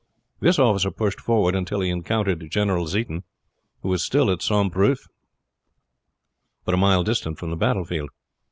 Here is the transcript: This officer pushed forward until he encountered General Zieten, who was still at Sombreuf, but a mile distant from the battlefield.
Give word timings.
This 0.39 0.57
officer 0.57 0.89
pushed 0.89 1.21
forward 1.21 1.53
until 1.53 1.79
he 1.81 1.91
encountered 1.91 2.49
General 2.49 2.87
Zieten, 2.87 3.21
who 3.83 3.89
was 3.89 4.03
still 4.03 4.31
at 4.31 4.39
Sombreuf, 4.41 5.07
but 6.65 6.73
a 6.73 6.77
mile 6.77 7.03
distant 7.03 7.37
from 7.37 7.51
the 7.51 7.55
battlefield. 7.55 8.09